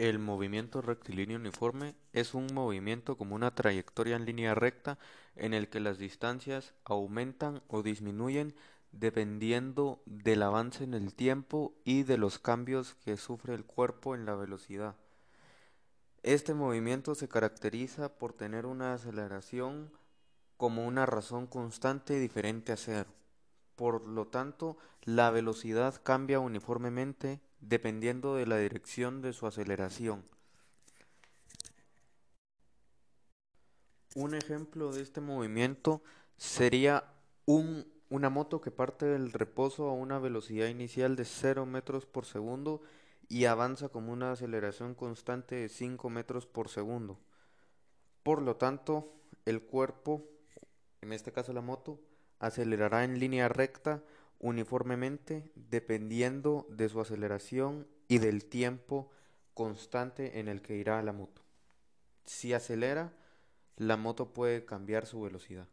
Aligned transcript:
El 0.00 0.18
movimiento 0.18 0.80
rectilíneo 0.80 1.36
uniforme 1.36 1.94
es 2.14 2.32
un 2.32 2.46
movimiento 2.54 3.18
como 3.18 3.34
una 3.34 3.54
trayectoria 3.54 4.16
en 4.16 4.24
línea 4.24 4.54
recta 4.54 4.98
en 5.36 5.52
el 5.52 5.68
que 5.68 5.78
las 5.78 5.98
distancias 5.98 6.72
aumentan 6.86 7.62
o 7.68 7.82
disminuyen 7.82 8.54
dependiendo 8.92 10.00
del 10.06 10.42
avance 10.42 10.84
en 10.84 10.94
el 10.94 11.12
tiempo 11.12 11.74
y 11.84 12.04
de 12.04 12.16
los 12.16 12.38
cambios 12.38 12.94
que 13.04 13.18
sufre 13.18 13.52
el 13.52 13.66
cuerpo 13.66 14.14
en 14.14 14.24
la 14.24 14.34
velocidad. 14.34 14.96
Este 16.22 16.54
movimiento 16.54 17.14
se 17.14 17.28
caracteriza 17.28 18.16
por 18.16 18.32
tener 18.32 18.64
una 18.64 18.94
aceleración 18.94 19.92
como 20.56 20.86
una 20.86 21.04
razón 21.04 21.46
constante 21.46 22.18
diferente 22.18 22.72
a 22.72 22.78
cero. 22.78 23.10
Por 23.76 24.08
lo 24.08 24.28
tanto, 24.28 24.78
la 25.02 25.30
velocidad 25.30 26.00
cambia 26.02 26.40
uniformemente 26.40 27.42
dependiendo 27.60 28.34
de 28.34 28.46
la 28.46 28.58
dirección 28.58 29.22
de 29.22 29.32
su 29.32 29.46
aceleración. 29.46 30.24
Un 34.14 34.34
ejemplo 34.34 34.92
de 34.92 35.02
este 35.02 35.20
movimiento 35.20 36.02
sería 36.36 37.04
una 37.46 38.30
moto 38.30 38.60
que 38.60 38.70
parte 38.70 39.06
del 39.06 39.32
reposo 39.32 39.88
a 39.88 39.92
una 39.92 40.18
velocidad 40.18 40.66
inicial 40.66 41.14
de 41.14 41.24
0 41.24 41.64
metros 41.66 42.06
por 42.06 42.26
segundo 42.26 42.82
y 43.28 43.44
avanza 43.44 43.88
con 43.88 44.08
una 44.08 44.32
aceleración 44.32 44.94
constante 44.94 45.54
de 45.54 45.68
5 45.68 46.10
metros 46.10 46.46
por 46.46 46.68
segundo. 46.68 47.20
Por 48.24 48.42
lo 48.42 48.56
tanto, 48.56 49.12
el 49.44 49.62
cuerpo, 49.62 50.26
en 51.00 51.12
este 51.12 51.30
caso 51.30 51.52
la 51.52 51.60
moto, 51.60 52.00
acelerará 52.40 53.04
en 53.04 53.20
línea 53.20 53.48
recta 53.48 54.02
uniformemente 54.40 55.52
dependiendo 55.54 56.66
de 56.70 56.88
su 56.88 57.00
aceleración 57.00 57.86
y 58.08 58.18
del 58.18 58.44
tiempo 58.44 59.10
constante 59.54 60.40
en 60.40 60.48
el 60.48 60.62
que 60.62 60.76
irá 60.76 61.02
la 61.02 61.12
moto. 61.12 61.42
Si 62.24 62.52
acelera, 62.52 63.12
la 63.76 63.96
moto 63.96 64.32
puede 64.32 64.64
cambiar 64.64 65.06
su 65.06 65.20
velocidad. 65.20 65.68